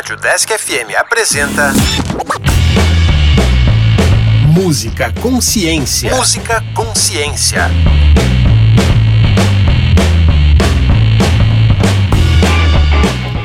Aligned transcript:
Rádio 0.00 0.16
Desk 0.16 0.50
FM 0.50 0.96
apresenta. 0.98 1.74
Música 4.46 5.12
Consciência. 5.20 6.16
Música 6.16 6.64
Consciência. 6.74 7.70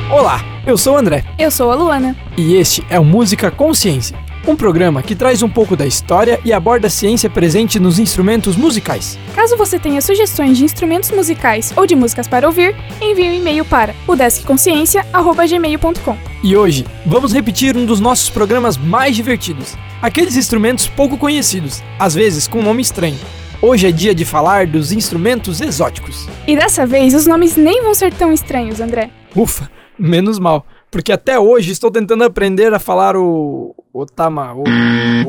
Olá, 0.10 0.42
eu 0.66 0.78
sou 0.78 0.96
o 0.96 0.98
André. 0.98 1.26
Eu 1.38 1.52
sou 1.52 1.74
a 1.74 1.76
Luana. 1.76 2.16
E 2.38 2.56
este 2.56 2.86
é 2.90 2.98
o 2.98 3.04
Música 3.04 3.52
Consciência, 3.52 4.18
um 4.48 4.56
programa 4.56 5.02
que 5.02 5.16
traz 5.16 5.42
um 5.42 5.50
pouco 5.50 5.76
da 5.76 5.86
história 5.86 6.40
e 6.46 6.54
aborda 6.54 6.88
a 6.88 6.90
ciência 6.90 7.30
presente 7.30 7.80
nos 7.80 8.00
instrumentos 8.00 8.56
musicais. 8.56 9.18
Caso 9.34 9.58
você 9.58 9.80
tenha 9.80 10.02
sugestões 10.02 10.58
de 10.58 10.64
instrumentos 10.64 11.12
musicais 11.12 11.74
ou 11.76 11.86
de 11.86 11.96
músicas 11.96 12.28
para 12.28 12.48
ouvir, 12.48 12.76
envie 13.02 13.30
um 13.30 13.34
e-mail 13.34 13.66
para 13.66 13.94
udeskconsciência@gmail.com. 14.08 16.18
E 16.44 16.56
hoje 16.56 16.86
vamos 17.06 17.34
repetir 17.34 17.76
um 17.76 17.86
dos 17.86 18.00
nossos 18.00 18.30
programas 18.30 18.78
mais 18.78 19.16
divertidos, 19.16 19.76
aqueles 20.02 20.36
instrumentos 20.36 20.88
pouco 20.88 21.18
conhecidos, 21.18 21.82
às 22.00 22.14
vezes 22.14 22.48
com 22.48 22.60
um 22.60 22.64
nome 22.64 22.82
estranho. 22.82 23.18
Hoje 23.62 23.88
é 23.88 23.92
dia 23.92 24.14
de 24.14 24.26
falar 24.26 24.68
dos 24.68 24.92
instrumentos 24.92 25.62
exóticos. 25.62 26.28
E 26.46 26.56
dessa 26.56 26.86
vez 26.86 27.16
os 27.16 27.26
nomes 27.26 27.56
nem 27.56 27.82
vão 27.82 27.96
ser 27.96 28.14
tão 28.14 28.32
estranhos, 28.32 28.80
André. 28.80 29.10
Ufa, 29.36 29.72
menos 29.98 30.38
mal, 30.38 30.68
porque 30.96 31.12
até 31.12 31.38
hoje 31.38 31.74
estou 31.74 31.92
tentando 31.92 32.24
aprender 32.24 32.74
a 32.74 32.80
falar 32.80 33.18
o 33.18 33.76
otama, 33.92 34.54
o, 34.54 34.64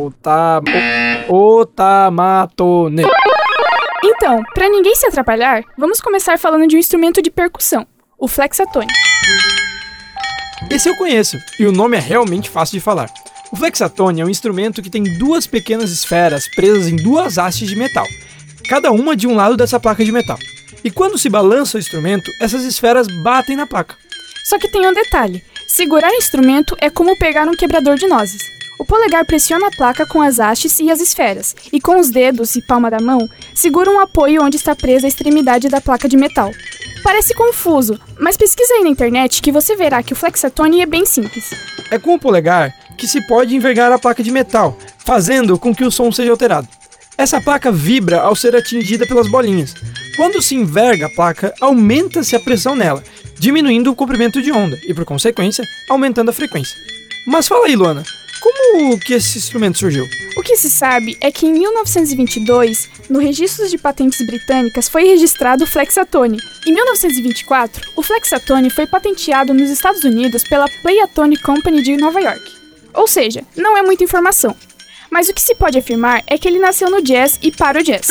ota, 0.06 0.62
o, 1.28 1.58
otamatone. 1.58 3.02
Então, 4.04 4.44
para 4.54 4.68
ninguém 4.68 4.94
se 4.94 5.08
atrapalhar, 5.08 5.64
vamos 5.76 6.00
começar 6.00 6.38
falando 6.38 6.68
de 6.68 6.76
um 6.76 6.78
instrumento 6.78 7.20
de 7.20 7.32
percussão, 7.32 7.84
o 8.16 8.28
flexatone. 8.28 8.86
Esse 10.70 10.88
eu 10.88 10.94
conheço, 10.94 11.36
e 11.58 11.66
o 11.66 11.72
nome 11.72 11.96
é 11.96 12.00
realmente 12.00 12.48
fácil 12.48 12.78
de 12.78 12.84
falar. 12.84 13.10
O 13.50 13.56
flexatone 13.56 14.20
é 14.20 14.24
um 14.24 14.30
instrumento 14.30 14.80
que 14.80 14.88
tem 14.88 15.02
duas 15.18 15.48
pequenas 15.48 15.90
esferas 15.90 16.46
presas 16.54 16.86
em 16.86 16.94
duas 16.94 17.38
hastes 17.38 17.68
de 17.68 17.74
metal, 17.74 18.06
cada 18.68 18.92
uma 18.92 19.16
de 19.16 19.26
um 19.26 19.34
lado 19.34 19.56
dessa 19.56 19.80
placa 19.80 20.04
de 20.04 20.12
metal. 20.12 20.38
E 20.84 20.92
quando 20.92 21.18
se 21.18 21.28
balança 21.28 21.76
o 21.76 21.80
instrumento, 21.80 22.30
essas 22.40 22.62
esferas 22.62 23.08
batem 23.24 23.56
na 23.56 23.66
placa. 23.66 23.96
Só 24.46 24.60
que 24.60 24.68
tem 24.68 24.86
um 24.86 24.92
detalhe: 24.92 25.42
segurar 25.66 26.10
o 26.10 26.16
instrumento 26.16 26.76
é 26.80 26.88
como 26.90 27.18
pegar 27.18 27.48
um 27.48 27.56
quebrador 27.56 27.96
de 27.96 28.06
nozes. 28.06 28.56
O 28.78 28.84
polegar 28.84 29.24
pressiona 29.24 29.68
a 29.68 29.70
placa 29.70 30.06
com 30.06 30.20
as 30.20 30.38
hastes 30.38 30.78
e 30.80 30.90
as 30.90 31.00
esferas, 31.00 31.56
e 31.72 31.80
com 31.80 31.98
os 31.98 32.10
dedos 32.10 32.56
e 32.56 32.62
palma 32.62 32.90
da 32.90 33.00
mão, 33.00 33.26
segura 33.54 33.90
um 33.90 33.98
apoio 33.98 34.42
onde 34.42 34.56
está 34.56 34.76
presa 34.76 35.06
a 35.06 35.08
extremidade 35.08 35.68
da 35.68 35.80
placa 35.80 36.08
de 36.08 36.16
metal. 36.16 36.52
Parece 37.02 37.34
confuso, 37.34 37.98
mas 38.18 38.36
pesquisa 38.36 38.74
aí 38.74 38.82
na 38.82 38.90
internet 38.90 39.40
que 39.40 39.52
você 39.52 39.74
verá 39.76 40.02
que 40.02 40.12
o 40.12 40.16
flexatone 40.16 40.82
é 40.82 40.86
bem 40.86 41.06
simples. 41.06 41.54
É 41.90 41.98
com 41.98 42.14
o 42.14 42.18
polegar 42.18 42.74
que 42.98 43.06
se 43.06 43.26
pode 43.26 43.54
envergar 43.54 43.92
a 43.92 43.98
placa 43.98 44.22
de 44.22 44.30
metal, 44.30 44.76
fazendo 44.98 45.58
com 45.58 45.74
que 45.74 45.84
o 45.84 45.90
som 45.90 46.12
seja 46.12 46.30
alterado. 46.30 46.68
Essa 47.16 47.40
placa 47.40 47.72
vibra 47.72 48.20
ao 48.20 48.36
ser 48.36 48.54
atingida 48.54 49.06
pelas 49.06 49.30
bolinhas. 49.30 49.74
Quando 50.16 50.40
se 50.40 50.54
enverga 50.54 51.06
a 51.06 51.10
placa, 51.10 51.54
aumenta-se 51.60 52.34
a 52.34 52.40
pressão 52.40 52.74
nela, 52.74 53.04
diminuindo 53.38 53.90
o 53.90 53.94
comprimento 53.94 54.40
de 54.40 54.50
onda 54.50 54.80
e, 54.88 54.94
por 54.94 55.04
consequência, 55.04 55.62
aumentando 55.90 56.30
a 56.30 56.32
frequência. 56.32 56.74
Mas 57.26 57.46
fala 57.46 57.66
aí, 57.66 57.76
Luana, 57.76 58.02
como 58.40 58.98
que 58.98 59.12
esse 59.12 59.36
instrumento 59.36 59.76
surgiu? 59.76 60.08
O 60.36 60.42
que 60.42 60.56
se 60.56 60.70
sabe 60.70 61.18
é 61.20 61.30
que 61.30 61.46
em 61.46 61.52
1922, 61.52 62.88
no 63.10 63.18
Registro 63.18 63.68
de 63.68 63.76
Patentes 63.76 64.24
Britânicas, 64.26 64.88
foi 64.88 65.04
registrado 65.04 65.64
o 65.64 65.66
flexatone. 65.66 66.38
Em 66.66 66.72
1924, 66.72 67.92
o 67.94 68.02
flexatone 68.02 68.70
foi 68.70 68.86
patenteado 68.86 69.52
nos 69.52 69.68
Estados 69.68 70.02
Unidos 70.02 70.44
pela 70.44 70.68
Playatone 70.80 71.36
Company 71.38 71.82
de 71.82 71.96
Nova 71.96 72.20
York. 72.20 72.52
Ou 72.94 73.06
seja, 73.06 73.42
não 73.54 73.76
é 73.76 73.82
muita 73.82 74.04
informação. 74.04 74.56
Mas 75.10 75.28
o 75.28 75.34
que 75.34 75.42
se 75.42 75.54
pode 75.54 75.78
afirmar 75.78 76.22
é 76.26 76.38
que 76.38 76.48
ele 76.48 76.58
nasceu 76.58 76.90
no 76.90 77.02
jazz 77.02 77.38
e 77.42 77.50
para 77.50 77.80
o 77.80 77.82
jazz. 77.82 78.08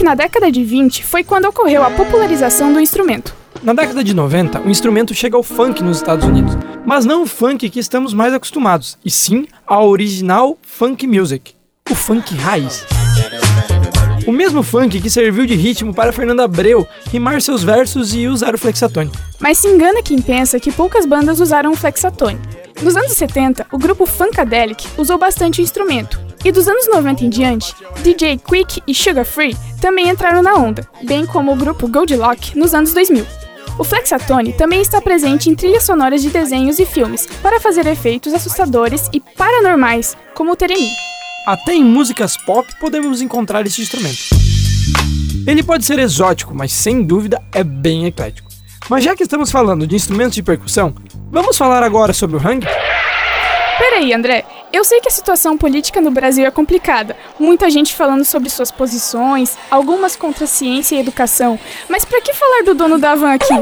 Que 0.00 0.04
na 0.04 0.14
década 0.14 0.50
de 0.50 0.64
20 0.64 1.04
foi 1.04 1.22
quando 1.22 1.44
ocorreu 1.44 1.84
a 1.84 1.90
popularização 1.90 2.72
do 2.72 2.80
instrumento. 2.80 3.36
Na 3.62 3.74
década 3.74 4.02
de 4.02 4.14
90, 4.14 4.62
o 4.62 4.70
instrumento 4.70 5.12
chega 5.12 5.36
ao 5.36 5.42
funk 5.42 5.82
nos 5.82 5.98
Estados 5.98 6.24
Unidos, 6.24 6.56
mas 6.86 7.04
não 7.04 7.24
o 7.24 7.26
funk 7.26 7.68
que 7.68 7.78
estamos 7.78 8.14
mais 8.14 8.32
acostumados, 8.32 8.96
e 9.04 9.10
sim 9.10 9.46
ao 9.66 9.90
original 9.90 10.56
funk 10.62 11.06
music, 11.06 11.52
o 11.90 11.94
funk 11.94 12.34
raiz. 12.34 12.86
O 14.26 14.32
mesmo 14.32 14.62
funk 14.62 15.00
que 15.00 15.10
serviu 15.10 15.46
de 15.46 15.54
ritmo 15.54 15.94
para 15.94 16.12
Fernanda 16.12 16.44
Abreu 16.44 16.86
rimar 17.10 17.40
seus 17.40 17.62
versos 17.62 18.14
e 18.14 18.26
usar 18.26 18.54
o 18.54 18.58
flexatone. 18.58 19.10
Mas 19.38 19.58
se 19.58 19.68
engana 19.68 20.02
quem 20.02 20.20
pensa 20.20 20.60
que 20.60 20.70
poucas 20.70 21.06
bandas 21.06 21.40
usaram 21.40 21.72
o 21.72 21.76
flexatone. 21.76 22.38
Nos 22.82 22.96
anos 22.96 23.12
70, 23.12 23.66
o 23.72 23.78
grupo 23.78 24.06
Funkadelic 24.06 24.86
usou 24.96 25.18
bastante 25.18 25.60
instrumento, 25.60 26.20
e 26.44 26.50
dos 26.50 26.66
anos 26.68 26.88
90 26.88 27.24
em 27.24 27.28
diante, 27.28 27.74
DJ 28.02 28.38
Quick 28.38 28.82
e 28.86 28.94
Sugar 28.94 29.24
Free 29.24 29.56
também 29.80 30.08
entraram 30.08 30.42
na 30.42 30.54
onda, 30.54 30.86
bem 31.02 31.26
como 31.26 31.52
o 31.52 31.56
grupo 31.56 31.88
Goldilock 31.88 32.58
nos 32.58 32.74
anos 32.74 32.92
2000. 32.92 33.26
O 33.78 33.84
flexatone 33.84 34.52
também 34.52 34.80
está 34.80 35.00
presente 35.00 35.48
em 35.48 35.54
trilhas 35.54 35.84
sonoras 35.84 36.22
de 36.22 36.30
desenhos 36.30 36.78
e 36.78 36.86
filmes 36.86 37.26
para 37.42 37.60
fazer 37.60 37.86
efeitos 37.86 38.34
assustadores 38.34 39.08
e 39.12 39.20
paranormais, 39.20 40.16
como 40.34 40.52
o 40.52 40.56
Teremi. 40.56 41.09
Até 41.50 41.74
em 41.74 41.82
músicas 41.82 42.36
pop 42.36 42.72
podemos 42.78 43.20
encontrar 43.20 43.66
esse 43.66 43.82
instrumento. 43.82 44.20
Ele 45.44 45.64
pode 45.64 45.84
ser 45.84 45.98
exótico, 45.98 46.54
mas 46.54 46.70
sem 46.70 47.02
dúvida 47.02 47.42
é 47.52 47.64
bem 47.64 48.06
eclético. 48.06 48.48
Mas 48.88 49.02
já 49.02 49.16
que 49.16 49.24
estamos 49.24 49.50
falando 49.50 49.84
de 49.84 49.96
instrumentos 49.96 50.36
de 50.36 50.44
percussão, 50.44 50.94
vamos 51.28 51.58
falar 51.58 51.82
agora 51.82 52.12
sobre 52.12 52.36
o 52.36 52.38
hang? 52.38 52.64
Peraí, 53.78 54.12
André. 54.12 54.44
Eu 54.72 54.84
sei 54.84 55.00
que 55.00 55.08
a 55.08 55.10
situação 55.10 55.58
política 55.58 56.00
no 56.00 56.12
Brasil 56.12 56.46
é 56.46 56.52
complicada. 56.52 57.16
Muita 57.36 57.68
gente 57.68 57.96
falando 57.96 58.24
sobre 58.24 58.48
suas 58.48 58.70
posições, 58.70 59.58
algumas 59.68 60.14
contra 60.14 60.44
a 60.44 60.46
ciência 60.46 60.94
e 60.94 61.00
educação. 61.00 61.58
Mas 61.88 62.04
para 62.04 62.20
que 62.20 62.32
falar 62.32 62.62
do 62.62 62.76
dono 62.76 62.96
da 62.96 63.16
van 63.16 63.32
aqui? 63.32 63.54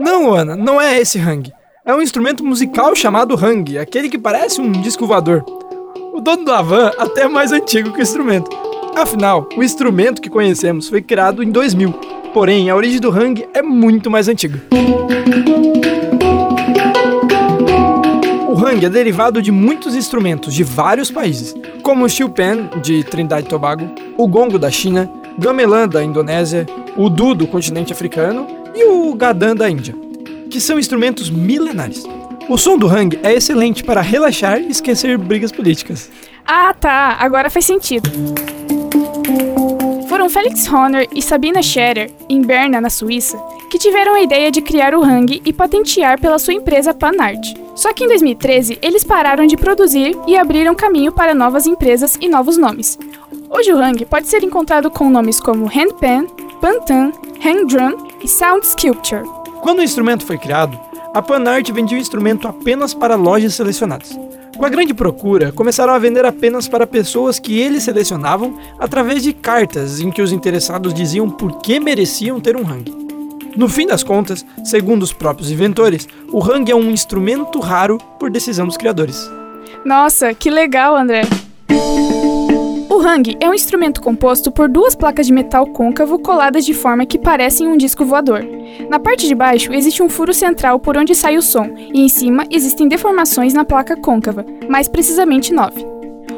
Não, 0.00 0.32
Ana, 0.32 0.56
não 0.56 0.80
é 0.80 0.98
esse 0.98 1.18
hang. 1.18 1.52
É 1.84 1.94
um 1.94 2.00
instrumento 2.00 2.42
musical 2.42 2.96
chamado 2.96 3.34
hang, 3.34 3.76
aquele 3.76 4.08
que 4.08 4.16
parece 4.16 4.58
um 4.58 4.72
disco 4.72 5.06
voador. 5.06 5.59
O 6.20 6.22
dono 6.22 6.44
da 6.44 6.60
van 6.60 6.90
até 6.98 7.22
é 7.22 7.28
mais 7.28 7.50
antigo 7.50 7.94
que 7.94 7.98
o 7.98 8.02
instrumento. 8.02 8.50
Afinal, 8.94 9.48
o 9.56 9.62
instrumento 9.62 10.20
que 10.20 10.28
conhecemos 10.28 10.86
foi 10.86 11.00
criado 11.00 11.42
em 11.42 11.50
2000. 11.50 11.94
Porém, 12.34 12.68
a 12.68 12.76
origem 12.76 13.00
do 13.00 13.08
hang 13.08 13.48
é 13.54 13.62
muito 13.62 14.10
mais 14.10 14.28
antiga. 14.28 14.62
O 18.46 18.54
hang 18.54 18.84
é 18.84 18.90
derivado 18.90 19.40
de 19.40 19.50
muitos 19.50 19.94
instrumentos 19.94 20.52
de 20.52 20.62
vários 20.62 21.10
países, 21.10 21.54
como 21.82 22.04
o 22.04 22.08
chilpan 22.08 22.68
de 22.82 23.02
Trindade 23.02 23.46
e 23.46 23.48
Tobago, 23.48 23.90
o 24.18 24.28
gongo 24.28 24.58
da 24.58 24.70
China, 24.70 25.10
gamelan 25.38 25.88
da 25.88 26.04
Indonésia, 26.04 26.66
o 26.98 27.08
du 27.08 27.34
do 27.34 27.46
continente 27.46 27.94
africano 27.94 28.46
e 28.74 28.84
o 28.84 29.14
gadan 29.14 29.56
da 29.56 29.70
Índia, 29.70 29.94
que 30.50 30.60
são 30.60 30.78
instrumentos 30.78 31.30
milenares. 31.30 32.04
O 32.48 32.58
som 32.58 32.76
do 32.76 32.86
hang 32.86 33.18
é 33.22 33.34
excelente 33.34 33.84
para 33.84 34.00
relaxar 34.00 34.60
e 34.60 34.70
esquecer 34.70 35.16
brigas 35.16 35.52
políticas. 35.52 36.10
Ah, 36.46 36.74
tá, 36.74 37.16
agora 37.20 37.48
faz 37.48 37.64
sentido. 37.64 38.10
Foram 40.08 40.28
Felix 40.28 40.66
Horner 40.70 41.06
e 41.14 41.22
Sabina 41.22 41.62
Scherer, 41.62 42.10
em 42.28 42.42
Berna, 42.42 42.80
na 42.80 42.90
Suíça, 42.90 43.38
que 43.70 43.78
tiveram 43.78 44.14
a 44.14 44.20
ideia 44.20 44.50
de 44.50 44.60
criar 44.60 44.94
o 44.94 45.02
hang 45.02 45.40
e 45.44 45.52
patentear 45.52 46.20
pela 46.20 46.38
sua 46.38 46.54
empresa 46.54 46.92
Panart. 46.92 47.54
Só 47.76 47.92
que 47.92 48.04
em 48.04 48.08
2013 48.08 48.78
eles 48.82 49.04
pararam 49.04 49.46
de 49.46 49.56
produzir 49.56 50.16
e 50.26 50.36
abriram 50.36 50.74
caminho 50.74 51.12
para 51.12 51.34
novas 51.34 51.66
empresas 51.66 52.18
e 52.20 52.28
novos 52.28 52.56
nomes. 52.56 52.98
Hoje 53.48 53.72
o 53.72 53.78
hang 53.78 54.04
pode 54.04 54.26
ser 54.26 54.42
encontrado 54.42 54.90
com 54.90 55.08
nomes 55.08 55.40
como 55.40 55.66
handpan, 55.66 56.26
pantan, 56.60 57.12
hang 57.44 57.64
drum 57.66 57.96
e 58.22 58.28
sound 58.28 58.66
sculpture. 58.66 59.22
Quando 59.62 59.78
o 59.78 59.82
instrumento 59.82 60.26
foi 60.26 60.36
criado, 60.36 60.78
a 61.12 61.20
Panart 61.20 61.68
vendia 61.70 61.98
o 61.98 62.00
instrumento 62.00 62.46
apenas 62.46 62.94
para 62.94 63.16
lojas 63.16 63.54
selecionadas. 63.54 64.18
Com 64.56 64.64
a 64.64 64.68
grande 64.68 64.92
procura, 64.92 65.50
começaram 65.52 65.92
a 65.92 65.98
vender 65.98 66.24
apenas 66.24 66.68
para 66.68 66.86
pessoas 66.86 67.38
que 67.38 67.58
eles 67.58 67.82
selecionavam 67.82 68.58
através 68.78 69.22
de 69.22 69.32
cartas 69.32 70.00
em 70.00 70.10
que 70.10 70.22
os 70.22 70.32
interessados 70.32 70.92
diziam 70.92 71.28
por 71.30 71.58
que 71.60 71.80
mereciam 71.80 72.40
ter 72.40 72.56
um 72.56 72.68
hang. 72.68 72.94
No 73.56 73.68
fim 73.68 73.86
das 73.86 74.04
contas, 74.04 74.44
segundo 74.64 75.02
os 75.02 75.12
próprios 75.12 75.50
inventores, 75.50 76.06
o 76.30 76.42
hang 76.44 76.70
é 76.70 76.74
um 76.74 76.90
instrumento 76.90 77.58
raro 77.58 77.98
por 78.18 78.30
decisão 78.30 78.66
dos 78.66 78.76
criadores. 78.76 79.30
Nossa, 79.84 80.34
que 80.34 80.50
legal, 80.50 80.94
André! 80.94 81.22
O 83.00 83.02
hang 83.02 83.34
é 83.40 83.48
um 83.48 83.54
instrumento 83.54 84.02
composto 84.02 84.52
por 84.52 84.68
duas 84.68 84.94
placas 84.94 85.26
de 85.26 85.32
metal 85.32 85.66
côncavo 85.66 86.18
coladas 86.18 86.66
de 86.66 86.74
forma 86.74 87.06
que 87.06 87.18
parecem 87.18 87.66
um 87.66 87.74
disco 87.74 88.04
voador. 88.04 88.46
Na 88.90 88.98
parte 88.98 89.26
de 89.26 89.34
baixo 89.34 89.72
existe 89.72 90.02
um 90.02 90.08
furo 90.10 90.34
central 90.34 90.78
por 90.78 90.98
onde 90.98 91.14
sai 91.14 91.38
o 91.38 91.42
som, 91.42 91.74
e 91.78 91.98
em 91.98 92.10
cima 92.10 92.44
existem 92.50 92.86
deformações 92.86 93.54
na 93.54 93.64
placa 93.64 93.96
côncava, 93.96 94.44
mais 94.68 94.86
precisamente 94.86 95.50
nove. 95.50 95.82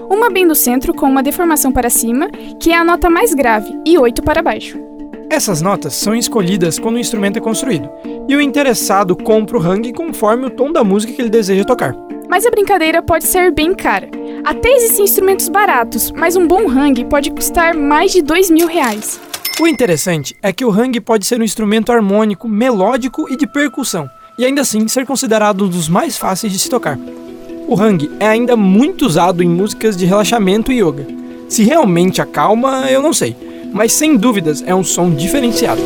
Uma 0.09 0.31
bem 0.31 0.45
no 0.45 0.55
centro 0.55 0.95
com 0.95 1.07
uma 1.07 1.21
deformação 1.21 1.73
para 1.73 1.91
cima, 1.91 2.31
que 2.61 2.71
é 2.71 2.77
a 2.77 2.85
nota 2.85 3.11
mais 3.11 3.35
grave, 3.35 3.77
e 3.85 3.99
oito 3.99 4.23
para 4.23 4.41
baixo. 4.41 4.79
Essas 5.29 5.61
notas 5.61 5.95
são 5.95 6.15
escolhidas 6.15 6.79
quando 6.79 6.95
o 6.95 7.01
instrumento 7.01 7.39
é 7.39 7.41
construído, 7.41 7.91
e 8.29 8.37
o 8.37 8.41
interessado 8.41 9.17
compra 9.17 9.59
o 9.59 9.61
hang 9.61 9.93
conforme 9.93 10.47
o 10.47 10.51
tom 10.51 10.71
da 10.71 10.85
música 10.85 11.13
que 11.13 11.21
ele 11.21 11.29
deseja 11.29 11.65
tocar. 11.65 11.93
Mas 12.29 12.47
a 12.47 12.51
brincadeira 12.51 13.03
pode 13.03 13.25
ser 13.25 13.51
bem 13.51 13.75
cara. 13.75 14.09
Até 14.45 14.71
existem 14.71 15.05
instrumentos 15.05 15.49
baratos, 15.49 16.11
mas 16.11 16.35
um 16.35 16.47
bom 16.47 16.69
hang 16.69 17.05
pode 17.05 17.31
custar 17.31 17.75
mais 17.75 18.11
de 18.11 18.21
dois 18.21 18.51
mil 18.51 18.67
reais. 18.67 19.21
O 19.61 19.69
interessante 19.69 20.37
é 20.43 20.53
que 20.53 20.65
o 20.65 20.71
hang 20.71 21.01
pode 21.01 21.25
ser 21.27 21.41
um 21.41 21.45
instrumento 21.45 21.93
harmônico, 21.93 22.49
melódico 22.49 23.33
e 23.33 23.37
de 23.37 23.47
percussão, 23.47 24.11
e 24.37 24.45
ainda 24.45 24.63
assim 24.63 24.89
ser 24.89 25.07
considerado 25.07 25.65
um 25.65 25.69
dos 25.69 25.89
mais 25.89 26.19
fáceis 26.19 26.53
de 26.53 26.59
se 26.59 26.69
tocar. 26.69 26.99
O 27.69 27.81
hang 27.81 28.11
é 28.19 28.27
ainda 28.27 28.57
muito 28.57 29.07
usado 29.07 29.45
em 29.45 29.49
músicas 29.49 29.97
de 29.97 30.07
relaxamento 30.07 30.73
e 30.73 30.83
yoga. 30.83 31.07
Se 31.49 31.63
realmente 31.63 32.21
acalma, 32.21 32.91
eu 32.91 33.01
não 33.01 33.13
sei, 33.13 33.37
mas 33.73 33.93
sem 33.93 34.17
dúvidas 34.17 34.63
é 34.67 34.75
um 34.75 34.83
som 34.83 35.11
diferenciado. 35.11 35.81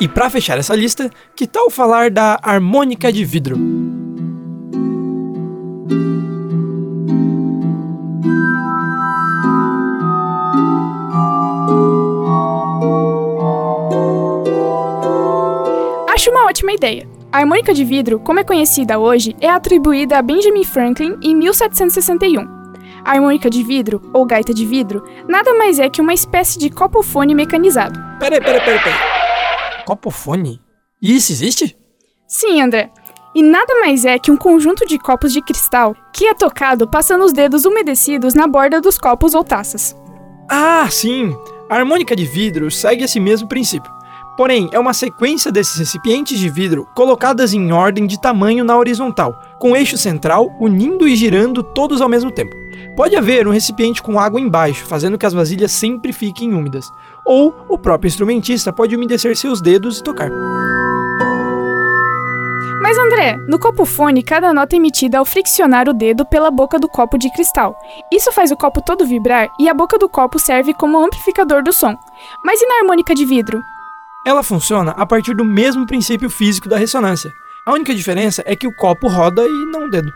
E 0.00 0.08
para 0.08 0.28
fechar 0.28 0.58
essa 0.58 0.74
lista, 0.74 1.08
que 1.36 1.46
tal 1.46 1.70
falar 1.70 2.10
da 2.10 2.38
harmônica 2.42 3.12
de 3.12 3.24
vidro? 3.24 3.83
Ótima 16.64 16.72
ideia. 16.72 17.06
A 17.30 17.38
harmônica 17.38 17.74
de 17.74 17.84
vidro, 17.84 18.18
como 18.18 18.40
é 18.40 18.44
conhecida 18.44 18.98
hoje, 18.98 19.36
é 19.40 19.48
atribuída 19.48 20.18
a 20.18 20.22
Benjamin 20.22 20.64
Franklin 20.64 21.16
em 21.22 21.34
1761. 21.34 22.42
A 23.04 23.12
harmônica 23.12 23.50
de 23.50 23.62
vidro, 23.62 24.00
ou 24.14 24.24
gaita 24.24 24.54
de 24.54 24.64
vidro, 24.64 25.04
nada 25.28 25.52
mais 25.54 25.78
é 25.78 25.90
que 25.90 26.00
uma 26.00 26.14
espécie 26.14 26.58
de 26.58 26.70
copofone 26.70 27.34
mecanizado. 27.34 28.00
Peraí, 28.18 28.40
peraí, 28.40 28.60
peraí, 28.60 28.78
peraí. 28.82 29.84
Copofone? 29.84 30.60
Isso 31.02 31.32
existe? 31.32 31.76
Sim, 32.26 32.62
André. 32.62 32.90
E 33.34 33.42
nada 33.42 33.80
mais 33.80 34.04
é 34.04 34.18
que 34.18 34.30
um 34.30 34.36
conjunto 34.36 34.86
de 34.86 34.98
copos 34.98 35.32
de 35.32 35.42
cristal 35.42 35.94
que 36.12 36.26
é 36.26 36.34
tocado 36.34 36.88
passando 36.88 37.24
os 37.24 37.32
dedos 37.32 37.64
umedecidos 37.64 38.32
na 38.32 38.46
borda 38.46 38.80
dos 38.80 38.96
copos 38.96 39.34
ou 39.34 39.44
taças. 39.44 39.94
Ah, 40.48 40.86
sim! 40.88 41.36
A 41.68 41.76
harmônica 41.76 42.14
de 42.14 42.24
vidro 42.24 42.70
segue 42.70 43.04
esse 43.04 43.18
mesmo 43.18 43.48
princípio. 43.48 43.93
Porém, 44.36 44.68
é 44.72 44.78
uma 44.78 44.92
sequência 44.92 45.52
desses 45.52 45.78
recipientes 45.78 46.38
de 46.38 46.48
vidro 46.48 46.88
colocadas 46.94 47.54
em 47.54 47.70
ordem 47.72 48.06
de 48.06 48.20
tamanho 48.20 48.64
na 48.64 48.76
horizontal, 48.76 49.40
com 49.60 49.76
eixo 49.76 49.96
central 49.96 50.52
unindo 50.58 51.06
e 51.06 51.14
girando 51.14 51.62
todos 51.62 52.00
ao 52.00 52.08
mesmo 52.08 52.32
tempo. 52.32 52.56
Pode 52.96 53.14
haver 53.14 53.46
um 53.46 53.52
recipiente 53.52 54.02
com 54.02 54.18
água 54.18 54.40
embaixo, 54.40 54.86
fazendo 54.86 55.16
que 55.16 55.26
as 55.26 55.32
vasilhas 55.32 55.70
sempre 55.70 56.12
fiquem 56.12 56.52
úmidas, 56.52 56.90
ou 57.24 57.54
o 57.68 57.78
próprio 57.78 58.08
instrumentista 58.08 58.72
pode 58.72 58.96
umedecer 58.96 59.36
seus 59.36 59.60
dedos 59.60 59.98
e 59.98 60.02
tocar. 60.02 60.30
Mas 62.82 62.98
André, 62.98 63.36
no 63.48 63.58
copo 63.58 63.84
fone, 63.84 64.22
cada 64.22 64.52
nota 64.52 64.76
é 64.76 64.78
emitida 64.78 65.18
ao 65.18 65.24
friccionar 65.24 65.88
o 65.88 65.94
dedo 65.94 66.24
pela 66.26 66.50
boca 66.50 66.78
do 66.78 66.88
copo 66.88 67.16
de 67.16 67.32
cristal. 67.32 67.74
Isso 68.12 68.30
faz 68.30 68.50
o 68.50 68.56
copo 68.56 68.82
todo 68.82 69.06
vibrar 69.06 69.48
e 69.58 69.68
a 69.68 69.74
boca 69.74 69.96
do 69.96 70.08
copo 70.08 70.38
serve 70.38 70.74
como 70.74 71.02
amplificador 71.02 71.62
do 71.62 71.72
som. 71.72 71.96
Mas 72.44 72.60
e 72.60 72.66
na 72.66 72.80
harmônica 72.80 73.14
de 73.14 73.24
vidro? 73.24 73.73
Ela 74.24 74.42
funciona 74.42 74.92
a 74.92 75.04
partir 75.04 75.34
do 75.34 75.44
mesmo 75.44 75.86
princípio 75.86 76.30
físico 76.30 76.68
da 76.68 76.78
ressonância. 76.78 77.30
A 77.66 77.72
única 77.72 77.94
diferença 77.94 78.42
é 78.46 78.56
que 78.56 78.66
o 78.66 78.72
copo 78.72 79.06
roda 79.06 79.42
e 79.42 79.66
não 79.66 79.84
o 79.84 79.90
dedo. 79.90 80.12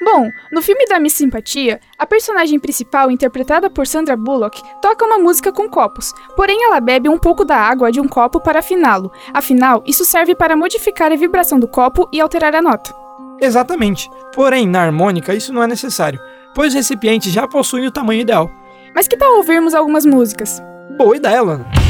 Bom, 0.00 0.30
no 0.52 0.60
filme 0.60 0.86
da 0.86 1.00
Miss 1.00 1.14
Simpatia, 1.14 1.80
a 1.98 2.06
personagem 2.06 2.58
principal, 2.58 3.10
interpretada 3.10 3.70
por 3.70 3.86
Sandra 3.86 4.16
Bullock, 4.16 4.62
toca 4.82 5.04
uma 5.04 5.18
música 5.18 5.50
com 5.50 5.68
copos, 5.68 6.12
porém 6.34 6.62
ela 6.64 6.80
bebe 6.80 7.08
um 7.08 7.18
pouco 7.18 7.44
da 7.44 7.56
água 7.56 7.90
de 7.90 8.00
um 8.00 8.06
copo 8.06 8.40
para 8.40 8.58
afiná-lo. 8.58 9.10
Afinal, 9.32 9.82
isso 9.86 10.04
serve 10.04 10.34
para 10.34 10.56
modificar 10.56 11.10
a 11.10 11.16
vibração 11.16 11.58
do 11.58 11.68
copo 11.68 12.08
e 12.12 12.20
alterar 12.20 12.54
a 12.54 12.62
nota. 12.62 12.94
Exatamente. 13.40 14.10
Porém, 14.34 14.66
na 14.66 14.82
harmônica 14.82 15.34
isso 15.34 15.52
não 15.52 15.62
é 15.62 15.66
necessário, 15.66 16.20
pois 16.54 16.68
os 16.68 16.74
recipientes 16.74 17.32
já 17.32 17.48
possuem 17.48 17.86
o 17.86 17.92
tamanho 17.92 18.20
ideal. 18.20 18.50
Mas 18.94 19.08
que 19.08 19.16
tal 19.16 19.36
ouvirmos 19.36 19.74
algumas 19.74 20.04
músicas? 20.04 20.62
Boa 20.96 21.16
ideia, 21.16 21.42
Lana. 21.42 21.85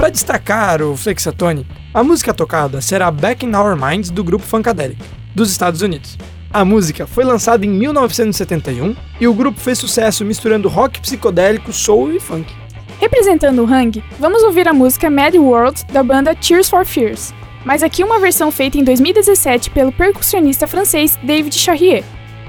Para 0.00 0.08
destacar 0.08 0.80
o 0.80 0.96
Flexatone, 0.96 1.66
a 1.92 2.02
música 2.02 2.32
tocada 2.32 2.80
será 2.80 3.10
Back 3.10 3.44
in 3.44 3.54
Our 3.54 3.76
Minds 3.76 4.08
do 4.08 4.24
grupo 4.24 4.46
Funkadelic, 4.46 4.98
dos 5.34 5.50
Estados 5.50 5.82
Unidos. 5.82 6.16
A 6.50 6.64
música 6.64 7.06
foi 7.06 7.22
lançada 7.22 7.66
em 7.66 7.68
1971 7.68 8.96
e 9.20 9.28
o 9.28 9.34
grupo 9.34 9.60
fez 9.60 9.78
sucesso 9.78 10.24
misturando 10.24 10.70
rock 10.70 11.02
psicodélico, 11.02 11.70
soul 11.70 12.14
e 12.14 12.18
funk. 12.18 12.50
Representando 12.98 13.62
o 13.62 13.70
Hang, 13.70 14.02
vamos 14.18 14.42
ouvir 14.42 14.66
a 14.68 14.72
música 14.72 15.10
Mad 15.10 15.34
World 15.34 15.84
da 15.92 16.02
banda 16.02 16.34
Tears 16.34 16.70
for 16.70 16.86
Fears, 16.86 17.34
mas 17.62 17.82
aqui 17.82 18.02
uma 18.02 18.18
versão 18.18 18.50
feita 18.50 18.78
em 18.78 18.84
2017 18.84 19.68
pelo 19.68 19.92
percussionista 19.92 20.66
francês 20.66 21.18
David 21.22 21.54
Charrier. 21.58 22.04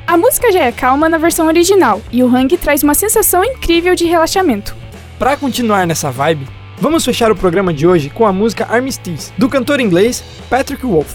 A 0.07 0.15
música 0.15 0.53
já 0.53 0.63
é 0.63 0.71
calma 0.71 1.09
na 1.09 1.17
versão 1.17 1.47
original 1.47 2.01
e 2.13 2.23
o 2.23 2.33
Hang 2.33 2.55
traz 2.55 2.81
uma 2.81 2.93
sensação 2.93 3.43
incrível 3.43 3.93
de 3.93 4.05
relaxamento. 4.05 4.73
Para 5.19 5.35
continuar 5.35 5.85
nessa 5.85 6.09
vibe, 6.09 6.47
Vamos 6.81 7.05
fechar 7.05 7.31
o 7.31 7.35
programa 7.35 7.71
de 7.71 7.85
hoje 7.85 8.09
com 8.09 8.25
a 8.25 8.33
música 8.33 8.65
Armistice, 8.65 9.31
do 9.37 9.47
cantor 9.47 9.79
inglês 9.79 10.23
Patrick 10.49 10.83
Wolf. 10.83 11.13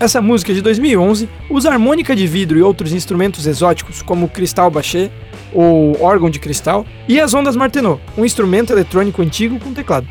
Essa 0.00 0.20
música 0.20 0.52
de 0.52 0.60
2011 0.60 1.28
usa 1.48 1.70
harmônica 1.70 2.16
de 2.16 2.26
vidro 2.26 2.58
e 2.58 2.62
outros 2.62 2.92
instrumentos 2.92 3.46
exóticos, 3.46 4.02
como 4.02 4.28
cristal 4.28 4.68
bachet 4.68 5.12
ou 5.54 5.96
órgão 6.02 6.28
de 6.28 6.40
cristal, 6.40 6.84
e 7.06 7.20
as 7.20 7.32
ondas 7.34 7.54
Martenot, 7.54 8.02
um 8.18 8.24
instrumento 8.24 8.72
eletrônico 8.72 9.22
antigo 9.22 9.60
com 9.60 9.72
teclado. 9.72 10.08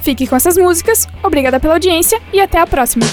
Fique 0.00 0.26
com 0.26 0.34
essas 0.34 0.56
músicas, 0.56 1.06
obrigada 1.22 1.60
pela 1.60 1.74
audiência 1.74 2.18
e 2.32 2.40
até 2.40 2.58
a 2.58 2.66
próxima! 2.66 3.04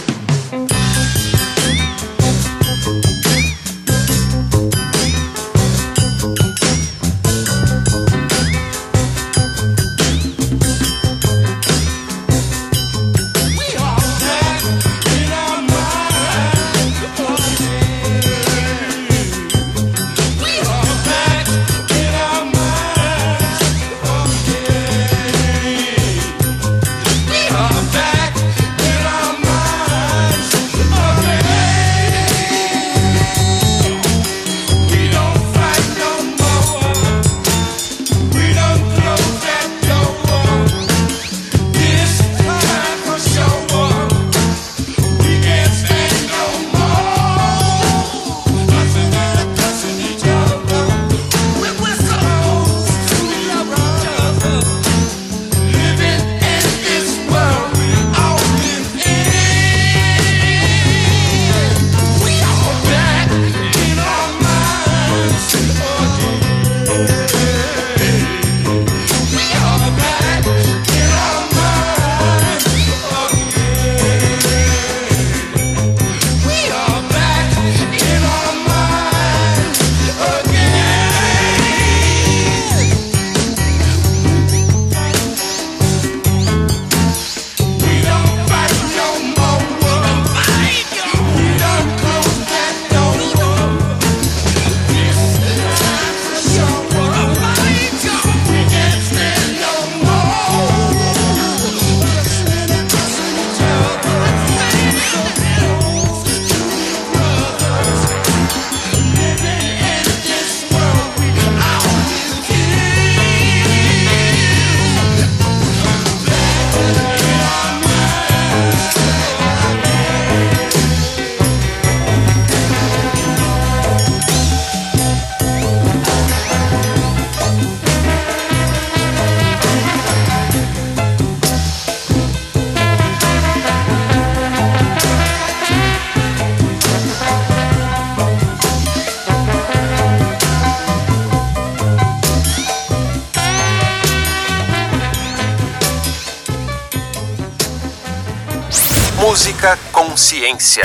Música. 149.65 150.83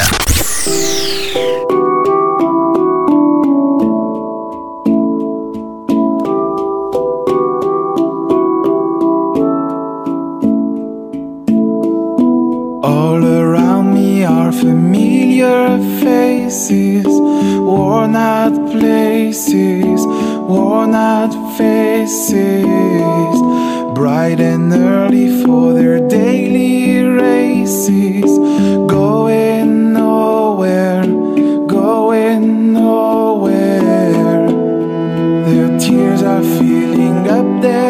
All 12.82 13.22
around 13.22 13.92
me 13.92 14.24
are 14.24 14.50
familiar 14.50 15.78
faces, 16.00 17.04
worn 17.06 18.16
out 18.16 18.54
places, 18.72 20.06
worn 20.48 20.94
out 20.94 21.34
faces, 21.58 22.54
bright 24.00 24.40
and 24.40 24.72
early 24.72 25.44
for 25.44 25.74
their 25.74 26.00
daily 26.08 27.02
races, 27.02 28.24
going 28.88 29.92
nowhere, 29.92 31.04
going 31.66 32.72
nowhere. 32.72 34.48
Their 35.44 35.78
tears 35.78 36.22
are 36.22 36.42
filling 36.42 37.28
up 37.28 37.60
their 37.60 37.89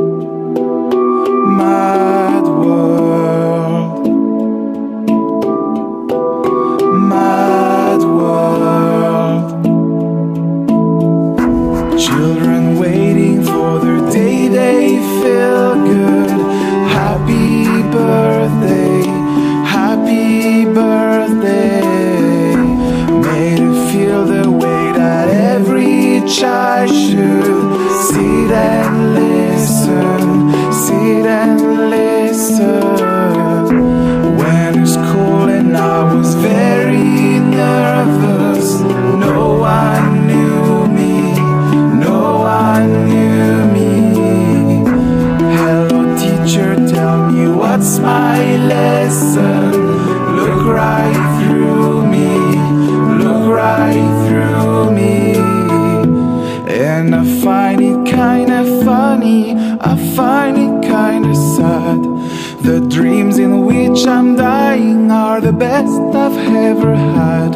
the 65.51 65.57
best 65.57 65.99
I've 66.15 66.37
ever 66.55 66.95
had. 66.95 67.55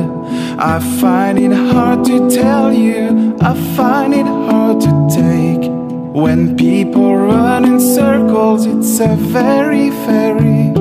I 0.60 0.80
find 1.00 1.40
it 1.40 1.54
hard 1.54 2.04
to 2.06 2.30
tell 2.30 2.74
you, 2.74 3.38
I 3.40 3.54
find 3.76 4.14
it 4.14 4.26
hard 4.26 4.82
to 4.82 5.08
take. 5.10 5.70
When 6.24 6.58
people 6.58 7.16
run 7.16 7.64
in 7.64 7.80
circles, 7.80 8.66
it's 8.66 9.00
a 9.00 9.16
very, 9.16 9.90
very 9.90 10.72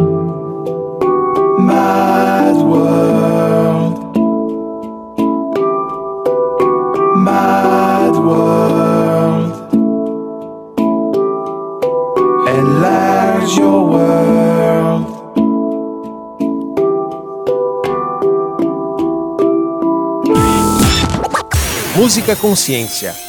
mad 1.71 2.57
world. 2.57 3.64
Música 21.97 22.35
Consciência. 22.35 23.24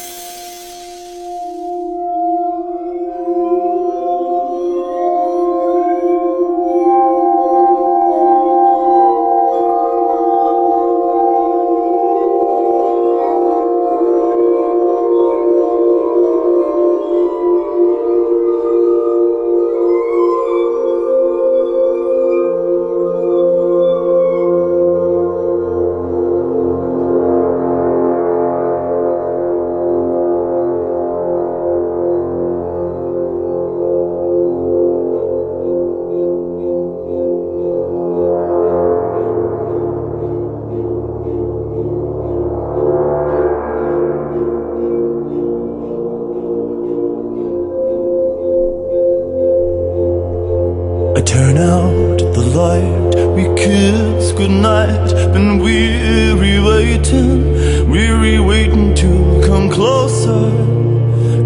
Turn 51.55 51.69
out 51.69 52.17
the 52.33 52.41
light, 52.41 53.15
we 53.35 53.43
kiss 53.55 54.31
goodnight. 54.33 55.09
Been 55.33 55.59
weary 55.59 56.59
waiting, 56.59 57.89
weary 57.89 58.39
waiting 58.39 58.93
to 58.95 59.41
come 59.45 59.69
closer, 59.69 60.49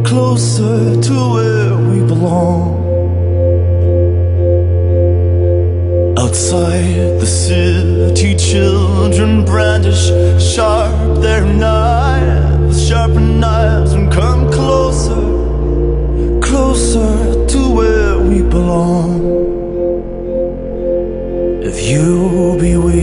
closer 0.04 1.00
to 1.02 1.14
where 1.34 1.78
we 1.90 2.00
belong. 2.08 2.80
Outside 6.18 7.20
the 7.20 7.26
city, 7.26 8.36
children 8.36 9.46
brandish 9.46 10.08
sharp 10.54 11.22
their 11.22 11.46
knives, 11.46 12.88
sharpen 12.88 13.40
knives, 13.40 13.94
and 13.94 14.12
come 14.12 14.52
closer, 14.52 15.22
closer 16.42 17.48
to 17.48 17.76
where 17.76 18.20
we 18.20 18.42
belong. 18.42 19.49
You'll 21.90 22.56
be 22.56 22.78
with 22.78 22.99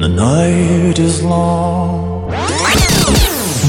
When 0.00 0.14
the 0.14 0.22
night 0.22 0.98
is 0.98 1.20
long. 1.20 2.30